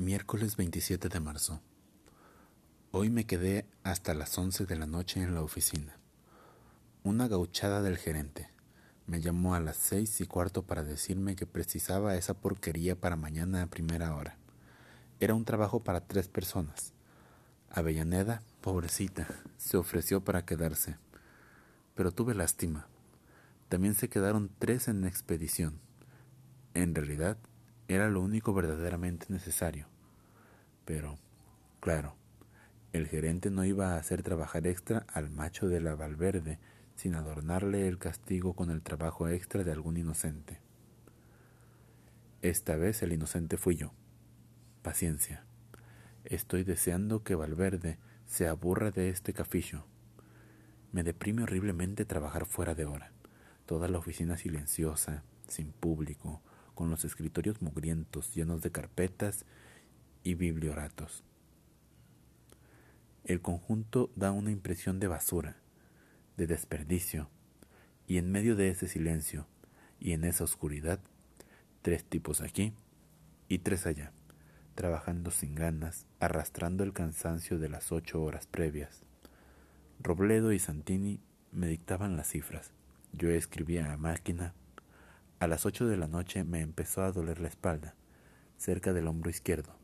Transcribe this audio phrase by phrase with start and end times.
[0.00, 1.60] Miércoles 27 de marzo.
[2.92, 5.98] Hoy me quedé hasta las 11 de la noche en la oficina.
[7.02, 8.48] Una gauchada del gerente.
[9.08, 13.60] Me llamó a las seis y cuarto para decirme que precisaba esa porquería para mañana
[13.60, 14.38] a primera hora.
[15.18, 16.92] Era un trabajo para tres personas.
[17.68, 19.26] Avellaneda, pobrecita,
[19.56, 20.96] se ofreció para quedarse.
[21.96, 22.86] Pero tuve lástima.
[23.68, 25.80] También se quedaron tres en expedición.
[26.74, 27.36] En realidad,
[27.88, 29.86] era lo único verdaderamente necesario.
[30.88, 31.18] Pero,
[31.80, 32.16] claro,
[32.94, 36.58] el gerente no iba a hacer trabajar extra al macho de la Valverde
[36.96, 40.62] sin adornarle el castigo con el trabajo extra de algún inocente.
[42.40, 43.92] Esta vez el inocente fui yo.
[44.80, 45.44] Paciencia.
[46.24, 49.84] Estoy deseando que Valverde se aburra de este cafillo.
[50.90, 53.12] Me deprime horriblemente trabajar fuera de hora.
[53.66, 56.40] Toda la oficina silenciosa, sin público,
[56.74, 59.44] con los escritorios mugrientos llenos de carpetas
[60.28, 61.24] y biblioratos.
[63.24, 65.56] El conjunto da una impresión de basura,
[66.36, 67.30] de desperdicio,
[68.06, 69.46] y en medio de ese silencio
[69.98, 71.00] y en esa oscuridad,
[71.80, 72.74] tres tipos aquí
[73.48, 74.12] y tres allá,
[74.74, 79.04] trabajando sin ganas, arrastrando el cansancio de las ocho horas previas.
[79.98, 81.20] Robledo y Santini
[81.52, 82.72] me dictaban las cifras.
[83.14, 84.52] Yo escribía a máquina
[85.40, 87.94] a las ocho de la noche me empezó a doler la espalda,
[88.58, 89.78] cerca del hombro izquierdo.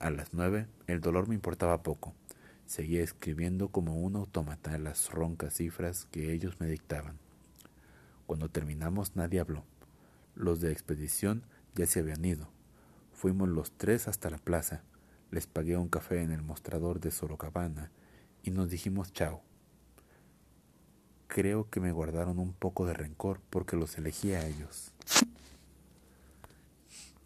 [0.00, 2.14] A las nueve el dolor me importaba poco.
[2.64, 7.18] Seguía escribiendo como un autómata las roncas cifras que ellos me dictaban.
[8.26, 9.62] Cuando terminamos nadie habló.
[10.34, 11.42] Los de expedición
[11.74, 12.48] ya se habían ido.
[13.12, 14.84] Fuimos los tres hasta la plaza.
[15.30, 17.90] Les pagué un café en el mostrador de Sorocabana
[18.42, 19.42] y nos dijimos chao.
[21.26, 24.94] Creo que me guardaron un poco de rencor porque los elegí a ellos.